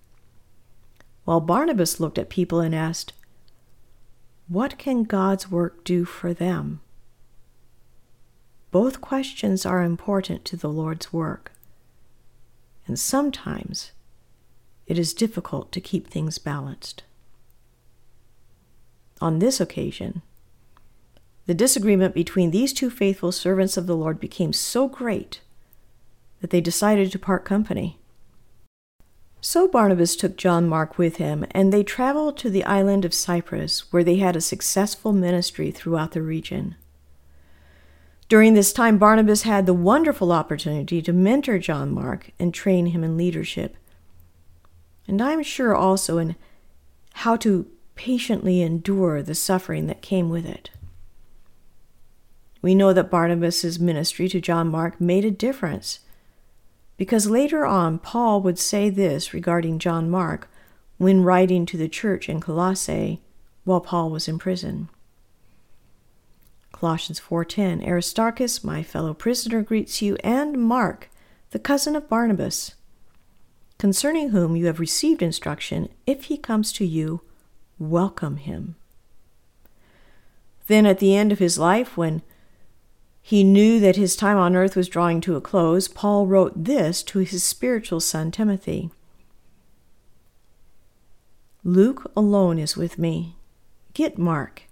While 1.26 1.42
Barnabas 1.42 2.00
looked 2.00 2.18
at 2.18 2.30
people 2.30 2.60
and 2.60 2.74
asked, 2.74 3.14
What 4.48 4.78
can 4.78 5.04
God's 5.04 5.52
work 5.52 5.84
do 5.84 6.06
for 6.06 6.34
them? 6.34 6.82
Both 8.72 9.02
questions 9.02 9.66
are 9.66 9.82
important 9.82 10.46
to 10.46 10.56
the 10.56 10.70
Lord's 10.70 11.12
work, 11.12 11.52
and 12.86 13.00
sometimes 13.00 13.92
it 14.86 14.98
is 14.98 15.14
difficult 15.14 15.72
to 15.74 15.82
keep 15.82 16.08
things 16.08 16.38
balanced. 16.38 17.04
On 19.20 19.40
this 19.40 19.60
occasion, 19.60 20.22
the 21.48 21.56
disagreement 21.56 22.14
between 22.14 22.52
these 22.52 22.74
two 22.74 22.90
faithful 22.90 23.32
servants 23.32 23.78
of 23.78 23.88
the 23.88 23.96
Lord 23.96 24.20
became 24.20 24.54
so 24.54 24.88
great 24.88 25.42
that 26.42 26.52
they 26.52 26.62
decided 26.62 27.12
to 27.12 27.20
part 27.20 27.46
company. 27.46 27.98
So 29.40 29.68
Barnabas 29.68 30.16
took 30.16 30.36
John 30.36 30.68
Mark 30.68 30.98
with 30.98 31.18
him, 31.18 31.46
and 31.52 31.72
they 31.72 31.84
traveled 31.84 32.38
to 32.38 32.50
the 32.50 32.66
island 32.66 33.06
of 33.06 33.14
Cyprus, 33.14 33.92
where 33.94 34.04
they 34.04 34.18
had 34.18 34.36
a 34.36 34.42
successful 34.42 35.14
ministry 35.14 35.72
throughout 35.72 36.12
the 36.12 36.22
region. 36.22 36.76
During 38.28 38.56
this 38.56 38.74
time, 38.74 38.98
Barnabas 38.98 39.44
had 39.44 39.66
the 39.66 39.74
wonderful 39.74 40.34
opportunity 40.34 41.02
to 41.02 41.14
mentor 41.14 41.60
John 41.60 41.94
Mark 41.94 42.32
and 42.38 42.54
train 42.54 42.88
him 42.88 43.06
in 43.06 43.16
leadership. 43.16 43.78
And 45.08 45.22
I'm 45.22 45.44
sure 45.44 45.74
also 45.74 46.18
in 46.18 46.36
how 47.14 47.38
to 47.38 47.68
patiently 47.96 48.62
endure 48.62 49.24
the 49.24 49.34
suffering 49.34 49.88
that 49.88 50.02
came 50.02 50.30
with 50.30 50.46
it. 50.46 50.72
We 52.68 52.76
know 52.76 52.92
that 52.92 53.10
Barnabas' 53.10 53.80
ministry 53.80 54.28
to 54.28 54.42
John 54.42 54.68
Mark 54.68 55.00
made 55.00 55.24
a 55.24 55.32
difference 55.32 56.02
because 56.98 57.30
later 57.30 57.66
on 57.66 57.98
Paul 57.98 58.42
would 58.42 58.60
say 58.60 58.90
this 58.90 59.34
regarding 59.34 59.80
John 59.80 60.10
Mark 60.10 60.52
when 60.98 61.24
writing 61.24 61.66
to 61.66 61.78
the 61.78 61.88
church 61.88 62.28
in 62.28 62.42
Colossae 62.42 63.22
while 63.64 63.80
Paul 63.80 64.10
was 64.10 64.28
in 64.28 64.38
prison. 64.38 64.90
Colossians 66.74 67.22
4:10 67.22 67.88
Aristarchus, 67.88 68.66
my 68.66 68.84
fellow 68.84 69.14
prisoner, 69.14 69.62
greets 69.62 70.02
you 70.02 70.18
and 70.22 70.58
Mark, 70.58 71.10
the 71.52 71.60
cousin 71.60 71.96
of 71.96 72.10
Barnabas, 72.10 72.76
concerning 73.78 74.32
whom 74.32 74.58
you 74.58 74.66
have 74.66 74.82
received 74.82 75.22
instruction. 75.22 75.88
If 76.06 76.26
he 76.26 76.36
comes 76.36 76.74
to 76.74 76.86
you, 76.86 77.22
welcome 77.80 78.36
him. 78.36 78.76
Then 80.68 80.86
at 80.86 81.00
the 81.00 81.16
end 81.16 81.32
of 81.32 81.40
his 81.40 81.58
life 81.58 81.96
when 81.96 82.24
he 83.28 83.44
knew 83.44 83.78
that 83.78 83.98
his 83.98 84.16
time 84.16 84.38
on 84.38 84.56
earth 84.56 84.74
was 84.74 84.88
drawing 84.88 85.20
to 85.20 85.36
a 85.36 85.42
close. 85.42 85.90
Paul 85.90 86.28
wrote 86.28 86.64
this 86.64 87.04
to 87.04 87.20
his 87.20 87.44
spiritual 87.44 88.00
son 88.00 88.32
Timothy 88.32 88.90
Luke 91.62 92.10
alone 92.16 92.58
is 92.58 92.78
with 92.78 92.98
me. 92.98 93.36
Get 93.94 94.18
Mark 94.18 94.64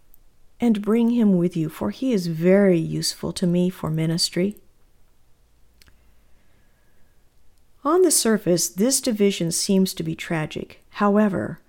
and 0.58 0.82
bring 0.82 1.10
him 1.10 1.38
with 1.38 1.58
you, 1.58 1.68
for 1.68 1.90
he 1.90 2.14
is 2.14 2.28
very 2.28 2.80
useful 2.80 3.34
to 3.34 3.46
me 3.46 3.70
for 3.70 3.90
ministry. 3.90 4.56
On 7.84 8.04
the 8.04 8.10
surface, 8.10 8.70
this 8.70 9.02
division 9.02 9.52
seems 9.52 9.94
to 9.94 10.02
be 10.02 10.16
tragic. 10.16 10.82
However, 10.92 11.60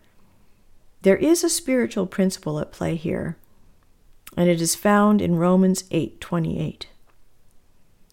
there 1.03 1.17
is 1.17 1.43
a 1.43 1.51
spiritual 1.51 2.07
principle 2.07 2.61
at 2.61 2.71
play 2.71 2.95
here 2.95 3.37
and 4.37 4.49
it 4.51 4.61
is 4.61 4.75
found 4.75 5.23
in 5.23 5.37
Romans 5.37 5.85
8:28, 5.91 6.89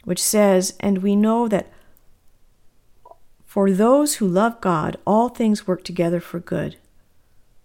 which 0.06 0.24
says, 0.24 0.74
"And 0.80 1.00
we 1.00 1.16
know 1.16 1.48
that 1.48 1.72
for 3.46 3.70
those 3.70 4.16
who 4.16 4.28
love 4.28 4.62
God, 4.62 4.98
all 5.06 5.30
things 5.30 5.68
work 5.68 5.84
together 5.84 6.20
for 6.20 6.40
good, 6.40 6.78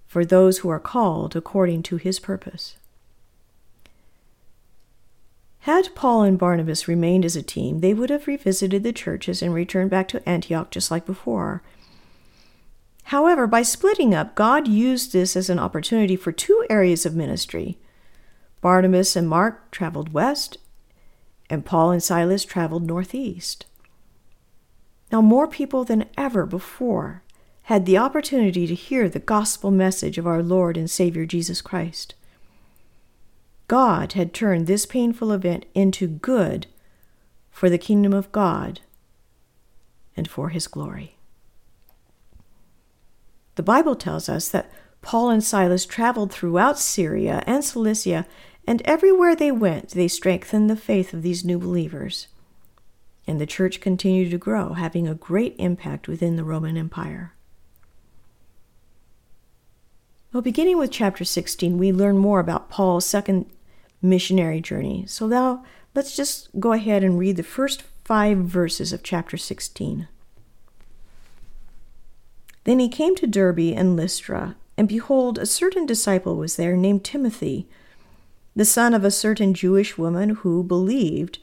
for 0.06 0.24
those 0.24 0.58
who 0.58 0.68
are 0.68 0.80
called 0.80 1.36
according 1.36 1.84
to 1.84 1.96
his 1.96 2.18
purpose." 2.18 2.76
Had 5.60 5.94
Paul 5.94 6.22
and 6.22 6.38
Barnabas 6.38 6.88
remained 6.88 7.24
as 7.24 7.36
a 7.36 7.42
team, 7.42 7.80
they 7.80 7.92
would 7.94 8.10
have 8.10 8.26
revisited 8.26 8.82
the 8.82 8.92
churches 8.92 9.42
and 9.42 9.52
returned 9.52 9.90
back 9.90 10.08
to 10.08 10.26
Antioch 10.28 10.70
just 10.70 10.90
like 10.90 11.04
before. 11.04 11.62
However, 13.04 13.46
by 13.46 13.62
splitting 13.62 14.14
up, 14.14 14.34
God 14.34 14.68
used 14.68 15.12
this 15.12 15.36
as 15.36 15.48
an 15.48 15.58
opportunity 15.58 16.16
for 16.16 16.32
two 16.32 16.66
areas 16.68 17.06
of 17.06 17.14
ministry 17.14 17.78
Barnabas 18.60 19.16
and 19.16 19.28
Mark 19.28 19.70
traveled 19.70 20.12
west, 20.12 20.58
and 21.48 21.64
Paul 21.64 21.90
and 21.90 22.02
Silas 22.02 22.44
traveled 22.44 22.86
northeast. 22.86 23.66
Now, 25.10 25.22
more 25.22 25.48
people 25.48 25.84
than 25.84 26.06
ever 26.16 26.44
before 26.44 27.22
had 27.62 27.86
the 27.86 27.98
opportunity 27.98 28.66
to 28.66 28.74
hear 28.74 29.08
the 29.08 29.18
gospel 29.18 29.70
message 29.70 30.18
of 30.18 30.26
our 30.26 30.42
Lord 30.42 30.76
and 30.76 30.90
Savior 30.90 31.26
Jesus 31.26 31.60
Christ. 31.60 32.14
God 33.68 34.14
had 34.14 34.32
turned 34.32 34.66
this 34.66 34.86
painful 34.86 35.32
event 35.32 35.66
into 35.74 36.06
good 36.06 36.66
for 37.50 37.68
the 37.68 37.78
kingdom 37.78 38.14
of 38.14 38.32
God 38.32 38.80
and 40.16 40.28
for 40.28 40.48
his 40.48 40.66
glory. 40.66 41.16
The 43.56 43.62
Bible 43.62 43.96
tells 43.96 44.28
us 44.28 44.48
that 44.48 44.70
Paul 45.08 45.30
and 45.30 45.42
Silas 45.42 45.86
traveled 45.86 46.30
throughout 46.30 46.78
Syria 46.78 47.42
and 47.46 47.64
Cilicia 47.64 48.26
And 48.66 48.82
everywhere 48.82 49.34
they 49.34 49.50
went, 49.50 49.92
they 49.92 50.06
strengthened 50.06 50.68
the 50.68 50.76
faith 50.76 51.14
of 51.14 51.22
these 51.22 51.46
new 51.46 51.58
believers. 51.58 52.28
And 53.26 53.40
the 53.40 53.46
church 53.46 53.80
continued 53.80 54.30
to 54.32 54.36
grow, 54.36 54.74
having 54.74 55.08
a 55.08 55.14
great 55.14 55.56
impact 55.58 56.08
within 56.08 56.36
the 56.36 56.44
Roman 56.44 56.76
Empire. 56.76 57.32
Well, 60.30 60.42
beginning 60.42 60.76
with 60.76 60.90
chapter 60.90 61.24
16, 61.24 61.78
we 61.78 61.90
learn 61.90 62.18
more 62.18 62.38
about 62.38 62.68
Paul's 62.68 63.06
second 63.06 63.46
missionary 64.02 64.60
journey. 64.60 65.06
So 65.06 65.26
now 65.26 65.64
let's 65.94 66.14
just 66.14 66.50
go 66.60 66.72
ahead 66.72 67.02
and 67.02 67.18
read 67.18 67.38
the 67.38 67.42
first 67.42 67.82
five 68.04 68.36
verses 68.36 68.92
of 68.92 69.02
chapter 69.02 69.38
16. 69.38 70.06
Then 72.64 72.78
he 72.78 72.90
came 72.90 73.16
to 73.16 73.26
Derbe 73.26 73.72
and 73.74 73.96
Lystra, 73.96 74.56
and 74.78 74.88
behold, 74.88 75.38
a 75.38 75.44
certain 75.44 75.86
disciple 75.86 76.36
was 76.36 76.54
there 76.54 76.76
named 76.76 77.02
Timothy, 77.02 77.66
the 78.54 78.64
son 78.64 78.94
of 78.94 79.04
a 79.04 79.10
certain 79.10 79.52
Jewish 79.52 79.98
woman 79.98 80.30
who 80.30 80.62
believed, 80.62 81.40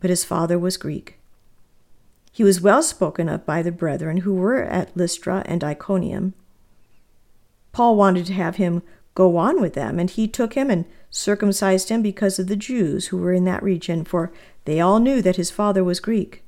but 0.00 0.10
his 0.10 0.22
father 0.22 0.58
was 0.58 0.76
Greek. 0.76 1.18
He 2.30 2.44
was 2.44 2.60
well 2.60 2.82
spoken 2.82 3.26
of 3.26 3.46
by 3.46 3.62
the 3.62 3.72
brethren 3.72 4.18
who 4.18 4.34
were 4.34 4.62
at 4.62 4.94
Lystra 4.94 5.42
and 5.46 5.64
Iconium. 5.64 6.34
Paul 7.72 7.96
wanted 7.96 8.26
to 8.26 8.34
have 8.34 8.56
him 8.56 8.82
go 9.14 9.38
on 9.38 9.62
with 9.62 9.72
them, 9.72 9.98
and 9.98 10.10
he 10.10 10.28
took 10.28 10.52
him 10.52 10.68
and 10.68 10.84
circumcised 11.10 11.88
him 11.88 12.02
because 12.02 12.38
of 12.38 12.48
the 12.48 12.54
Jews 12.54 13.06
who 13.06 13.16
were 13.16 13.32
in 13.32 13.46
that 13.46 13.62
region, 13.62 14.04
for 14.04 14.30
they 14.66 14.78
all 14.78 15.00
knew 15.00 15.22
that 15.22 15.36
his 15.36 15.50
father 15.50 15.82
was 15.82 16.00
Greek. 16.00 16.42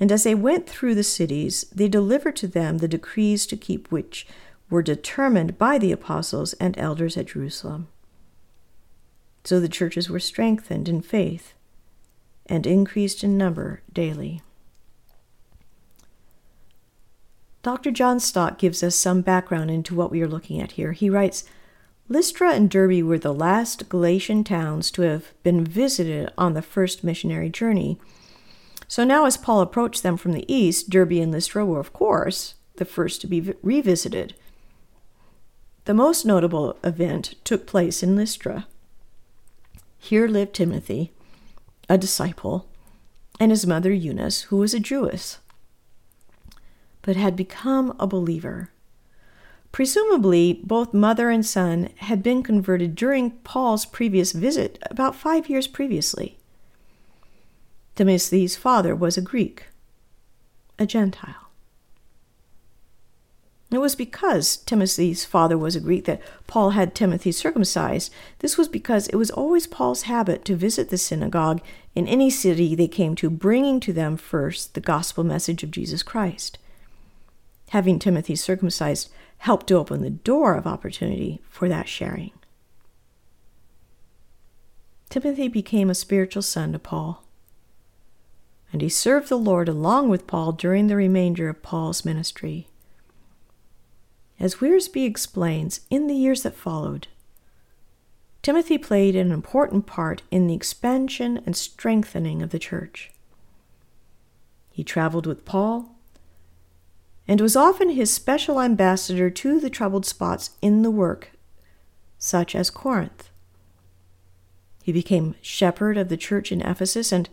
And 0.00 0.10
as 0.10 0.24
they 0.24 0.34
went 0.34 0.68
through 0.68 0.96
the 0.96 1.04
cities, 1.04 1.66
they 1.72 1.86
delivered 1.86 2.34
to 2.36 2.48
them 2.48 2.78
the 2.78 2.88
decrees 2.88 3.46
to 3.46 3.56
keep 3.56 3.92
which 3.92 4.26
were 4.70 4.82
determined 4.82 5.58
by 5.58 5.78
the 5.78 5.92
apostles 5.92 6.52
and 6.54 6.78
elders 6.78 7.16
at 7.16 7.26
Jerusalem. 7.26 7.88
So 9.44 9.60
the 9.60 9.68
churches 9.68 10.10
were 10.10 10.20
strengthened 10.20 10.88
in 10.88 11.00
faith 11.00 11.54
and 12.46 12.66
increased 12.66 13.24
in 13.24 13.38
number 13.38 13.82
daily. 13.92 14.42
Dr. 17.62 17.90
John 17.90 18.20
Stott 18.20 18.58
gives 18.58 18.82
us 18.82 18.94
some 18.94 19.20
background 19.20 19.70
into 19.70 19.94
what 19.94 20.10
we 20.10 20.22
are 20.22 20.28
looking 20.28 20.60
at 20.60 20.72
here. 20.72 20.92
He 20.92 21.10
writes 21.10 21.44
Lystra 22.08 22.52
and 22.52 22.70
Derbe 22.70 23.02
were 23.02 23.18
the 23.18 23.34
last 23.34 23.88
Galatian 23.88 24.44
towns 24.44 24.90
to 24.92 25.02
have 25.02 25.34
been 25.42 25.64
visited 25.64 26.32
on 26.38 26.54
the 26.54 26.62
first 26.62 27.04
missionary 27.04 27.50
journey. 27.50 27.98
So 28.86 29.04
now, 29.04 29.26
as 29.26 29.36
Paul 29.36 29.60
approached 29.60 30.02
them 30.02 30.16
from 30.16 30.32
the 30.32 30.50
east, 30.52 30.88
Derbe 30.88 31.12
and 31.12 31.30
Lystra 31.30 31.66
were, 31.66 31.80
of 31.80 31.92
course, 31.92 32.54
the 32.76 32.86
first 32.86 33.20
to 33.20 33.26
be 33.26 33.54
revisited. 33.62 34.34
The 35.88 35.94
most 35.94 36.26
notable 36.26 36.76
event 36.84 37.34
took 37.44 37.66
place 37.66 38.02
in 38.02 38.14
Lystra. 38.14 38.66
Here 39.98 40.28
lived 40.28 40.52
Timothy, 40.52 41.12
a 41.88 41.96
disciple, 41.96 42.68
and 43.40 43.50
his 43.50 43.66
mother 43.66 43.90
Eunice, 43.90 44.42
who 44.42 44.58
was 44.58 44.74
a 44.74 44.80
Jewess 44.80 45.38
but 47.00 47.16
had 47.16 47.36
become 47.36 47.96
a 47.98 48.06
believer. 48.06 48.68
Presumably, 49.72 50.60
both 50.62 50.92
mother 50.92 51.30
and 51.30 51.46
son 51.46 51.88
had 52.00 52.22
been 52.22 52.42
converted 52.42 52.94
during 52.94 53.30
Paul's 53.30 53.86
previous 53.86 54.32
visit 54.32 54.78
about 54.90 55.16
five 55.16 55.48
years 55.48 55.66
previously. 55.66 56.36
Timothy's 57.96 58.56
father 58.56 58.94
was 58.94 59.16
a 59.16 59.22
Greek, 59.22 59.68
a 60.78 60.84
Gentile. 60.84 61.47
It 63.70 63.78
was 63.78 63.94
because 63.94 64.56
Timothy's 64.56 65.26
father 65.26 65.58
was 65.58 65.76
a 65.76 65.80
Greek 65.80 66.06
that 66.06 66.22
Paul 66.46 66.70
had 66.70 66.94
Timothy 66.94 67.32
circumcised. 67.32 68.10
This 68.38 68.56
was 68.56 68.66
because 68.66 69.08
it 69.08 69.16
was 69.16 69.30
always 69.30 69.66
Paul's 69.66 70.02
habit 70.02 70.44
to 70.46 70.56
visit 70.56 70.88
the 70.88 70.96
synagogue 70.96 71.60
in 71.94 72.08
any 72.08 72.30
city 72.30 72.74
they 72.74 72.88
came 72.88 73.14
to, 73.16 73.28
bringing 73.28 73.78
to 73.80 73.92
them 73.92 74.16
first 74.16 74.72
the 74.72 74.80
gospel 74.80 75.22
message 75.22 75.62
of 75.62 75.70
Jesus 75.70 76.02
Christ 76.02 76.58
having 77.70 77.98
Timothy 77.98 78.36
circumcised 78.36 79.10
helped 79.38 79.68
to 79.68 79.76
open 79.76 80.02
the 80.02 80.10
door 80.10 80.54
of 80.54 80.66
opportunity 80.66 81.40
for 81.48 81.68
that 81.68 81.88
sharing. 81.88 82.32
Timothy 85.08 85.48
became 85.48 85.88
a 85.88 85.94
spiritual 85.94 86.42
son 86.42 86.72
to 86.72 86.78
Paul, 86.78 87.24
and 88.72 88.82
he 88.82 88.88
served 88.88 89.28
the 89.28 89.38
Lord 89.38 89.68
along 89.68 90.08
with 90.08 90.26
Paul 90.26 90.52
during 90.52 90.86
the 90.86 90.96
remainder 90.96 91.48
of 91.48 91.62
Paul's 91.62 92.04
ministry. 92.04 92.68
As 94.40 94.56
Wiersbe 94.56 95.04
explains, 95.04 95.80
in 95.90 96.06
the 96.06 96.14
years 96.14 96.42
that 96.42 96.54
followed, 96.54 97.08
Timothy 98.40 98.78
played 98.78 99.16
an 99.16 99.32
important 99.32 99.86
part 99.86 100.22
in 100.30 100.46
the 100.46 100.54
expansion 100.54 101.42
and 101.44 101.56
strengthening 101.56 102.40
of 102.40 102.50
the 102.50 102.58
church. 102.58 103.10
He 104.70 104.84
traveled 104.84 105.26
with 105.26 105.44
Paul 105.44 105.96
and 107.26 107.40
was 107.40 107.56
often 107.56 107.90
his 107.90 108.12
special 108.12 108.60
ambassador 108.60 109.28
to 109.28 109.58
the 109.60 109.68
troubled 109.68 110.06
spots 110.06 110.50
in 110.62 110.82
the 110.82 110.90
work, 110.90 111.32
such 112.16 112.54
as 112.54 112.70
Corinth. 112.70 113.28
He 114.82 114.92
became 114.92 115.34
shepherd 115.42 115.98
of 115.98 116.08
the 116.08 116.16
church 116.16 116.52
in 116.52 116.62
Ephesus 116.62 117.12
and 117.12 117.28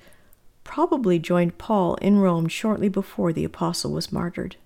probably 0.64 1.20
joined 1.20 1.60
Paul 1.60 1.96
in 1.96 2.18
Rome 2.18 2.48
shortly 2.48 2.90
before 2.90 3.32
the 3.32 3.46
apostle 3.46 3.92
was 3.92 4.12
martyred. 4.12 4.58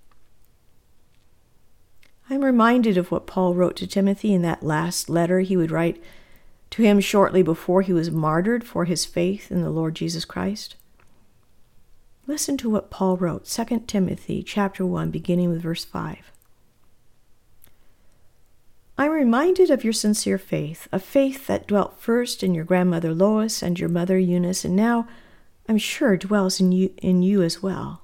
I'm 2.29 2.45
reminded 2.45 2.95
of 2.95 3.11
what 3.11 3.25
Paul 3.25 3.55
wrote 3.55 3.75
to 3.77 3.87
Timothy 3.87 4.33
in 4.33 4.43
that 4.43 4.61
last 4.61 5.09
letter 5.09 5.39
he 5.39 5.57
would 5.57 5.71
write 5.71 6.01
to 6.69 6.83
him 6.83 6.99
shortly 6.99 7.41
before 7.41 7.81
he 7.81 7.91
was 7.91 8.11
martyred 8.11 8.63
for 8.63 8.85
his 8.85 9.03
faith 9.03 9.51
in 9.51 9.63
the 9.63 9.71
Lord 9.71 9.95
Jesus 9.95 10.25
Christ. 10.25 10.75
Listen 12.27 12.55
to 12.57 12.69
what 12.69 12.91
Paul 12.91 13.17
wrote, 13.17 13.45
2 13.45 13.85
Timothy 13.87 14.43
chapter 14.43 14.85
1 14.85 15.09
beginning 15.09 15.49
with 15.49 15.63
verse 15.63 15.83
5. 15.83 16.31
I'm 18.99 19.11
reminded 19.11 19.71
of 19.71 19.83
your 19.83 19.93
sincere 19.93 20.37
faith, 20.37 20.87
a 20.91 20.99
faith 20.99 21.47
that 21.47 21.65
dwelt 21.65 21.99
first 21.99 22.43
in 22.43 22.53
your 22.53 22.65
grandmother 22.65 23.15
Lois 23.15 23.63
and 23.63 23.79
your 23.79 23.89
mother 23.89 24.19
Eunice, 24.19 24.63
and 24.63 24.75
now 24.75 25.07
I'm 25.67 25.79
sure 25.79 26.17
dwells 26.17 26.59
in 26.59 26.71
you, 26.71 26.93
in 26.97 27.23
you 27.23 27.41
as 27.41 27.63
well. 27.63 28.03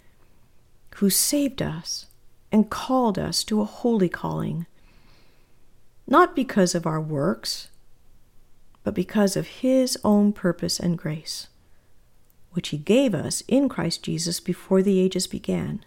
who 1.01 1.09
saved 1.09 1.63
us 1.63 2.05
and 2.51 2.69
called 2.69 3.17
us 3.17 3.43
to 3.43 3.59
a 3.59 3.65
holy 3.65 4.07
calling, 4.07 4.67
not 6.05 6.35
because 6.35 6.75
of 6.75 6.85
our 6.85 7.01
works, 7.01 7.69
but 8.83 8.93
because 8.93 9.35
of 9.35 9.47
his 9.47 9.97
own 10.03 10.31
purpose 10.31 10.79
and 10.79 10.97
grace 10.99 11.47
which 12.51 12.69
he 12.69 12.77
gave 12.77 13.15
us 13.15 13.41
in 13.47 13.67
Christ 13.67 14.03
Jesus 14.03 14.39
before 14.39 14.83
the 14.83 14.99
ages 14.99 15.25
began, 15.25 15.83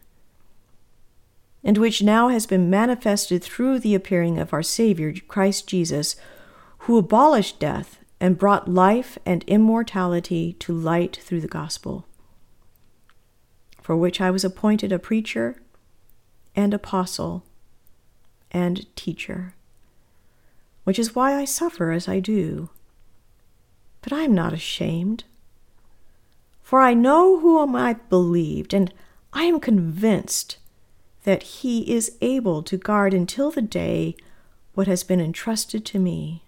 and 1.63 1.79
which 1.79 2.03
now 2.03 2.29
has 2.29 2.45
been 2.45 2.69
manifested 2.69 3.41
through 3.41 3.79
the 3.79 3.95
appearing 3.95 4.39
of 4.39 4.53
our 4.53 4.63
Savior, 4.63 5.15
Christ 5.29 5.69
Jesus, 5.69 6.17
who 6.79 6.99
abolished 6.99 7.61
death 7.61 7.99
and 8.19 8.39
brought 8.39 8.69
life 8.69 9.17
and 9.25 9.45
immortality 9.45 10.55
to 10.55 10.73
light 10.73 11.21
through 11.23 11.41
the 11.41 11.47
gospel, 11.47 12.07
for 13.85 13.95
which 13.97 14.21
I 14.21 14.33
was 14.33 14.43
appointed 14.43 14.91
a 14.91 14.99
preacher 14.99 15.63
and 16.57 16.75
apostle 16.75 17.45
and 18.51 18.85
teacher, 18.97 19.55
which 20.83 20.99
is 20.99 21.15
why 21.15 21.37
I 21.37 21.45
suffer 21.45 21.93
as 21.93 22.09
I 22.09 22.19
do. 22.19 22.71
But 24.03 24.13
I 24.13 24.23
am 24.23 24.35
not 24.35 24.53
ashamed 24.53 25.23
for 26.65 26.81
I 26.81 26.95
know 26.95 27.41
whom 27.41 27.77
I 27.77 27.93
believed, 27.93 28.73
and 28.73 28.93
I 29.35 29.45
am 29.45 29.61
convinced 29.61 30.57
that 31.25 31.43
he 31.43 31.95
is 31.95 32.17
able 32.23 32.63
to 32.63 32.79
guard 32.79 33.13
until 33.13 33.51
the 33.51 33.63
day 33.63 34.17
what 34.73 34.87
has 34.87 35.05
been 35.05 35.21
entrusted 35.21 35.85
to 35.85 35.99
me. 35.99 36.43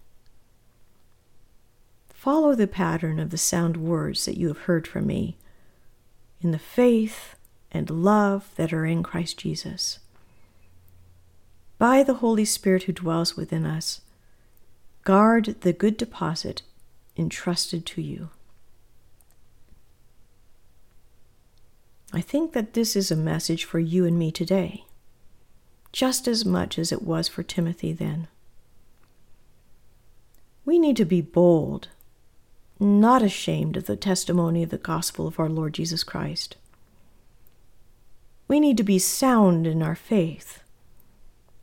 Follow 2.09 2.55
the 2.55 2.67
pattern 2.67 3.21
of 3.21 3.29
the 3.29 3.39
sound 3.39 3.77
words 3.77 4.25
that 4.25 4.39
you 4.39 4.49
have 4.49 4.61
heard 4.61 4.89
from 4.89 5.07
me 5.07 5.37
in 6.41 6.51
the 6.51 6.59
faith 6.59 7.37
and 7.73 7.91
love 7.91 8.51
that 8.57 8.73
are 8.73 8.87
in 8.87 9.03
Christ 9.03 9.39
Jesus. 9.39 9.99
By 11.79 12.03
the 12.03 12.15
Holy 12.15 12.45
Spirit 12.45 12.85
who 12.85 12.93
dwells 12.93 13.37
within 13.37 13.67
us, 13.67 14.01
guard 15.05 15.57
the 15.61 15.73
good 15.73 15.97
deposit 15.97 16.63
entrusted 17.17 17.85
to 17.87 18.03
you. 18.03 18.31
I 22.13 22.21
think 22.21 22.53
that 22.53 22.75
this 22.75 22.97
is 22.97 23.11
a 23.11 23.17
message 23.17 23.65
for 23.65 23.79
you 23.79 24.05
and 24.07 24.19
me 24.19 24.31
today, 24.31 24.85
just 25.93 26.27
as 26.27 26.45
much 26.45 26.79
as 26.79 26.93
it 26.93 27.03
was 27.03 27.29
for 27.29 27.43
Timothy 27.43 27.93
then. 27.93 28.29
We 30.65 30.79
need 30.79 30.97
to 30.97 31.05
be 31.05 31.21
bold, 31.21 31.89
not 32.79 33.23
ashamed 33.23 33.77
of 33.77 33.87
the 33.87 33.97
testimony 33.97 34.63
of 34.63 34.71
the 34.71 34.79
gospel 34.79 35.27
of 35.27 35.41
our 35.41 35.49
Lord 35.49 35.75
Jesus 35.75 36.05
Christ. 36.05 36.57
We 38.49 38.61
need 38.61 38.77
to 38.77 38.85
be 38.85 38.99
sound 38.99 39.67
in 39.67 39.83
our 39.83 39.95
faith, 39.95 40.63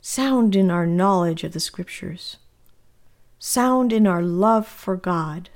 sound 0.00 0.54
in 0.54 0.70
our 0.70 0.86
knowledge 0.86 1.44
of 1.44 1.52
the 1.52 1.60
Scriptures, 1.60 2.36
sound 3.38 3.92
in 3.92 4.06
our 4.06 4.22
love 4.22 4.66
for 4.66 4.96
God, 4.96 5.50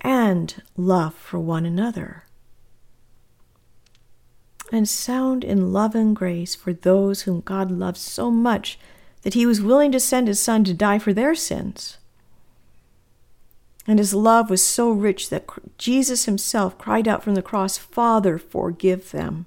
and 0.00 0.62
love 0.76 1.14
for 1.14 1.38
one 1.38 1.66
another 1.66 2.24
and 4.72 4.88
sound 4.88 5.44
in 5.44 5.72
love 5.72 5.94
and 5.94 6.14
grace 6.14 6.54
for 6.54 6.72
those 6.72 7.22
whom 7.22 7.40
God 7.40 7.70
loves 7.70 8.00
so 8.00 8.30
much 8.30 8.78
that 9.22 9.34
he 9.34 9.46
was 9.46 9.60
willing 9.60 9.92
to 9.92 10.00
send 10.00 10.28
his 10.28 10.40
Son 10.40 10.64
to 10.64 10.74
die 10.74 10.98
for 10.98 11.12
their 11.12 11.34
sins. 11.34 11.97
And 13.88 13.98
his 13.98 14.14
love 14.14 14.50
was 14.50 14.62
so 14.62 14.90
rich 14.90 15.30
that 15.30 15.48
Jesus 15.78 16.26
himself 16.26 16.78
cried 16.78 17.08
out 17.08 17.24
from 17.24 17.34
the 17.34 17.42
cross, 17.42 17.76
Father, 17.76 18.38
forgive 18.38 19.10
them. 19.10 19.46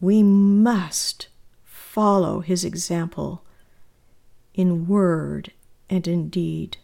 We 0.00 0.22
must 0.22 1.26
follow 1.64 2.40
his 2.40 2.64
example 2.64 3.44
in 4.54 4.86
word 4.86 5.50
and 5.90 6.06
in 6.06 6.28
deed, 6.28 6.76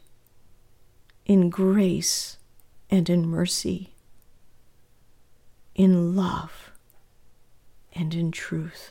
in 1.25 1.51
grace 1.51 2.38
and 2.91 3.09
in 3.09 3.29
mercy 3.29 3.93
in 5.79 6.17
love 6.17 6.73
and 7.95 8.12
in 8.12 8.33
truth. 8.33 8.91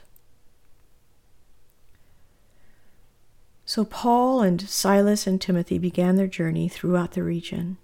So 3.68 3.84
Paul 3.84 4.42
and 4.42 4.62
Silas 4.62 5.28
and 5.28 5.42
Timothy 5.42 5.78
began 5.78 6.16
their 6.16 6.26
journey 6.26 6.70
throughout 6.70 7.12
the 7.12 7.22
region. 7.22 7.76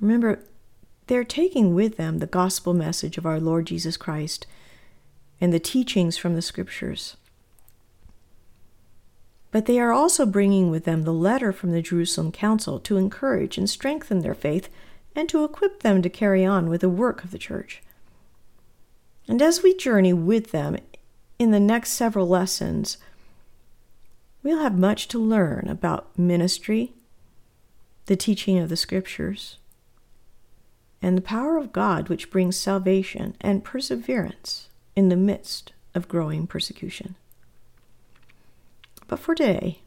Remember, 0.00 0.40
they're 1.06 1.22
taking 1.22 1.76
with 1.76 1.96
them 1.96 2.18
the 2.18 2.26
gospel 2.26 2.74
message 2.74 3.16
of 3.16 3.24
our 3.24 3.38
Lord 3.38 3.66
Jesus 3.66 3.96
Christ 3.96 4.48
and 5.40 5.52
the 5.52 5.60
teachings 5.60 6.16
from 6.18 6.34
the 6.34 6.42
scriptures. 6.42 7.16
But 9.52 9.66
they 9.66 9.78
are 9.78 9.92
also 9.92 10.26
bringing 10.26 10.72
with 10.72 10.86
them 10.86 11.02
the 11.02 11.12
letter 11.12 11.52
from 11.52 11.70
the 11.70 11.80
Jerusalem 11.80 12.32
Council 12.32 12.80
to 12.80 12.96
encourage 12.96 13.56
and 13.56 13.70
strengthen 13.70 14.22
their 14.22 14.34
faith 14.34 14.68
and 15.14 15.28
to 15.28 15.44
equip 15.44 15.84
them 15.84 16.02
to 16.02 16.10
carry 16.10 16.44
on 16.44 16.68
with 16.68 16.80
the 16.80 16.88
work 16.88 17.22
of 17.22 17.30
the 17.30 17.38
church. 17.38 17.80
And 19.28 19.40
as 19.40 19.62
we 19.62 19.72
journey 19.76 20.12
with 20.12 20.50
them 20.50 20.78
in 21.38 21.52
the 21.52 21.60
next 21.60 21.90
several 21.90 22.26
lessons, 22.26 22.98
we'll 24.42 24.58
have 24.58 24.78
much 24.78 25.08
to 25.08 25.18
learn 25.18 25.66
about 25.68 26.18
ministry, 26.18 26.92
the 28.06 28.16
teaching 28.16 28.58
of 28.58 28.68
the 28.68 28.76
scriptures, 28.76 29.58
and 31.00 31.16
the 31.16 31.22
power 31.22 31.56
of 31.56 31.72
God 31.72 32.08
which 32.08 32.30
brings 32.30 32.56
salvation 32.56 33.36
and 33.40 33.64
perseverance 33.64 34.68
in 34.94 35.08
the 35.08 35.16
midst 35.16 35.72
of 35.94 36.08
growing 36.08 36.46
persecution. 36.46 37.16
But 39.08 39.18
for 39.18 39.34
today, 39.34 39.80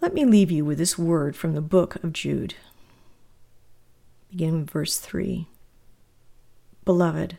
let 0.00 0.14
me 0.14 0.24
leave 0.24 0.50
you 0.50 0.64
with 0.64 0.78
this 0.78 0.98
word 0.98 1.36
from 1.36 1.54
the 1.54 1.60
book 1.60 2.02
of 2.02 2.12
Jude 2.12 2.54
beginning 4.34 4.62
with 4.62 4.70
verse 4.70 4.98
3. 4.98 5.46
Beloved, 6.84 7.38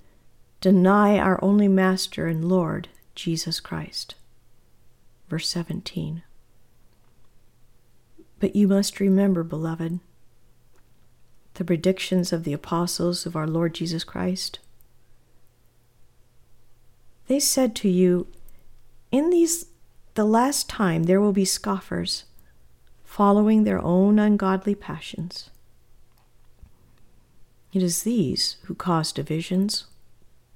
deny 0.61 1.17
our 1.17 1.43
only 1.43 1.67
Master 1.67 2.27
and 2.27 2.45
Lord, 2.45 2.87
Jesus 3.15 3.59
Christ. 3.59 4.15
Verse 5.27 5.49
17. 5.49 6.23
But 8.39 8.55
you 8.55 8.67
must 8.67 8.99
remember, 8.99 9.43
beloved, 9.43 9.99
the 11.55 11.65
predictions 11.65 12.31
of 12.31 12.45
the 12.45 12.53
apostles 12.53 13.25
of 13.25 13.35
our 13.35 13.47
Lord 13.47 13.73
Jesus 13.73 14.05
Christ. 14.05 14.59
They 17.27 17.39
said 17.39 17.75
to 17.77 17.89
you, 17.89 18.27
In 19.11 19.29
these 19.29 19.65
the 20.13 20.25
last 20.25 20.69
time 20.69 21.03
there 21.03 21.21
will 21.21 21.33
be 21.33 21.45
scoffers, 21.45 22.23
following 23.03 23.63
their 23.63 23.79
own 23.79 24.19
ungodly 24.19 24.75
passions 24.75 25.49
it 27.73 27.81
is 27.81 28.03
these 28.03 28.57
who 28.63 28.75
cause 28.75 29.13
divisions, 29.13 29.85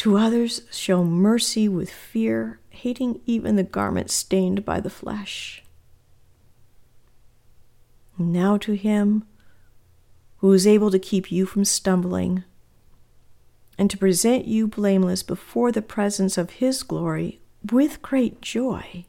To 0.00 0.16
others, 0.16 0.62
show 0.70 1.04
mercy 1.04 1.68
with 1.68 1.90
fear, 1.90 2.58
hating 2.70 3.20
even 3.26 3.56
the 3.56 3.62
garment 3.62 4.10
stained 4.10 4.64
by 4.64 4.80
the 4.80 4.88
flesh. 4.88 5.62
Now 8.16 8.56
to 8.56 8.76
him 8.76 9.24
who 10.38 10.54
is 10.54 10.66
able 10.66 10.90
to 10.90 10.98
keep 10.98 11.30
you 11.30 11.44
from 11.44 11.66
stumbling 11.66 12.44
and 13.76 13.90
to 13.90 13.98
present 13.98 14.46
you 14.46 14.66
blameless 14.66 15.22
before 15.22 15.70
the 15.70 15.82
presence 15.82 16.38
of 16.38 16.48
his 16.52 16.82
glory 16.82 17.38
with 17.70 18.00
great 18.00 18.40
joy. 18.40 19.04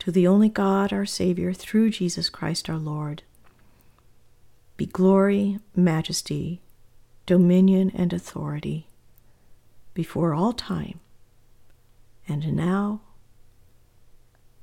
To 0.00 0.10
the 0.10 0.26
only 0.26 0.48
God, 0.48 0.92
our 0.92 1.06
Savior, 1.06 1.52
through 1.52 1.90
Jesus 1.90 2.28
Christ 2.28 2.68
our 2.68 2.78
Lord 2.78 3.22
be 4.76 4.86
glory, 4.86 5.60
majesty, 5.76 6.62
dominion, 7.26 7.92
and 7.94 8.12
authority 8.12 8.87
before 9.98 10.32
all 10.32 10.52
time, 10.52 11.00
and 12.28 12.54
now 12.54 13.00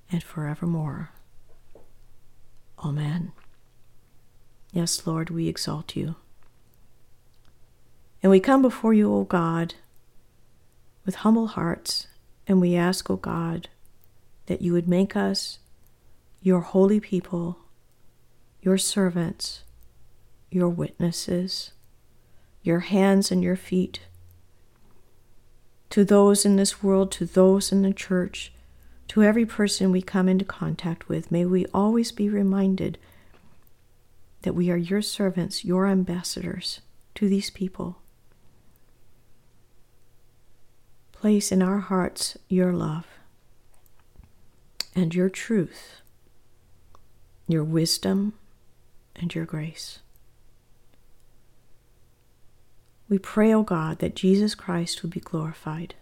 and 0.10 0.24
forevermore. 0.24 1.12
Amen. 2.80 3.34
Yes, 4.72 5.06
Lord, 5.06 5.30
we 5.30 5.50
exalt 5.50 5.94
you. 5.94 6.16
And 8.24 8.32
we 8.32 8.40
come 8.40 8.62
before 8.62 8.94
you, 8.94 9.14
O 9.14 9.26
God, 9.26 9.74
with 11.06 11.16
humble 11.16 11.48
hearts, 11.48 12.08
and 12.48 12.62
we 12.62 12.78
ask, 12.78 13.10
O 13.10 13.18
God, 13.18 13.68
that 14.46 14.62
you 14.62 14.72
would 14.72 14.88
make 14.88 15.18
us 15.18 15.60
your 16.42 16.62
holy 16.62 17.02
people, 17.02 17.60
your 18.62 18.78
servants, 18.78 19.64
your 20.50 20.70
witnesses, 20.70 21.74
your 22.64 22.80
hands 22.80 23.34
and 23.34 23.44
your 23.44 23.58
feet. 23.58 24.00
To 25.96 26.04
those 26.04 26.44
in 26.46 26.58
this 26.58 26.84
world, 26.84 27.10
to 27.14 27.26
those 27.26 27.72
in 27.72 27.82
the 27.82 27.94
church, 27.94 28.52
to 29.08 29.24
every 29.24 29.46
person 29.46 29.94
we 29.94 30.02
come 30.02 30.28
into 30.28 30.44
contact 30.44 31.08
with, 31.08 31.32
may 31.32 31.46
we 31.46 31.68
always 31.74 32.12
be 32.12 32.28
reminded 32.28 32.98
that 34.42 34.52
we 34.52 34.70
are 34.70 34.76
your 34.76 35.02
servants, 35.02 35.64
your 35.64 35.88
ambassadors 35.88 36.82
to 37.14 37.30
these 37.30 37.50
people. 37.50 38.00
Place 41.14 41.50
in 41.50 41.62
our 41.62 41.80
hearts 41.80 42.38
your 42.50 42.74
love 42.74 43.08
and 44.94 45.16
your 45.16 45.30
truth 45.30 46.02
your 47.48 47.64
wisdom, 47.64 48.34
and 49.16 49.34
your 49.34 49.46
grace. 49.46 50.00
We 53.08 53.20
pray, 53.20 53.54
O 53.54 53.62
God, 53.62 54.00
that 54.00 54.16
Jesus 54.16 54.56
Christ 54.56 55.04
will 55.04 55.12
be 55.12 55.20
glorified 55.20 55.96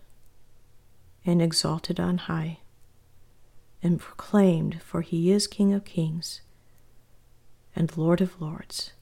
and 1.26 1.42
exalted 1.42 2.00
on 2.00 2.18
high 2.18 2.60
and 3.82 4.00
proclaimed, 4.00 4.82
for 4.82 5.02
he 5.02 5.32
is 5.32 5.46
King 5.46 5.74
of 5.74 5.84
kings 5.84 6.42
and 7.76 7.96
Lord 7.98 8.22
of 8.22 8.39
lords. 8.39 8.94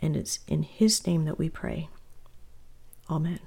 And 0.00 0.16
it's 0.16 0.40
in 0.48 0.62
his 0.62 1.06
name 1.06 1.26
that 1.26 1.38
we 1.38 1.50
pray. 1.50 1.88
Amen. 3.10 3.40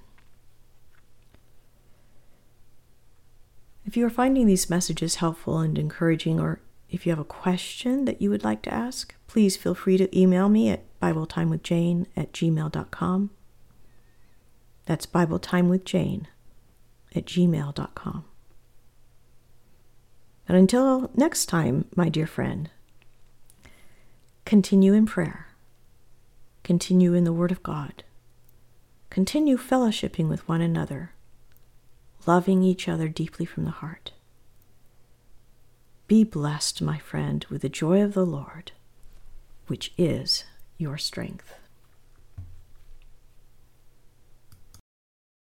If 3.86 3.98
you 3.98 4.06
are 4.06 4.12
finding 4.12 4.46
these 4.46 4.70
messages 4.70 5.16
helpful 5.16 5.60
and 5.60 5.78
encouraging, 5.78 6.40
or 6.40 6.60
if 6.90 7.06
you 7.06 7.12
have 7.12 7.20
a 7.20 7.24
question 7.24 8.06
that 8.06 8.22
you 8.22 8.30
would 8.30 8.44
like 8.44 8.62
to 8.64 8.74
ask, 8.74 9.16
please 9.28 9.58
feel 9.58 9.76
free 9.76 9.98
to 9.98 10.18
email 10.18 10.50
me 10.50 10.70
at 10.70 10.84
BibleTimeWithJane 11.00 12.08
at 12.16 12.32
gmail.com. 12.32 13.30
That's 14.86 15.06
BibleTimeWithJane 15.06 16.26
at 17.16 17.26
gmail.com. 17.26 18.26
And 20.48 20.58
until 20.58 21.10
next 21.16 21.48
time, 21.48 21.86
my 21.96 22.10
dear 22.10 22.28
friend, 22.28 22.70
continue 24.46 24.94
in 24.94 25.06
prayer, 25.06 25.48
continue 26.64 27.14
in 27.14 27.24
the 27.24 27.34
Word 27.34 27.52
of 27.52 27.64
God, 27.64 28.04
continue 29.10 29.58
fellowshipping 29.58 30.30
with 30.30 30.48
one 30.48 30.62
another, 30.62 31.14
loving 32.28 32.62
each 32.62 32.88
other 32.88 33.08
deeply 33.08 33.46
from 33.46 33.66
the 33.66 33.72
heart. 33.72 34.12
Be 36.08 36.24
blessed, 36.24 36.84
my 36.84 37.00
friend, 37.00 37.44
with 37.50 37.64
the 37.64 37.70
joy 37.70 38.04
of 38.04 38.14
the 38.14 38.26
Lord, 38.26 38.72
which 39.66 39.92
is 39.98 40.44
your 40.78 41.00
strength. 41.00 41.56